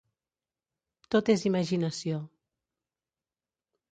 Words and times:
Tot 1.15 1.29
és 1.33 1.43
imaginació. 1.51 2.17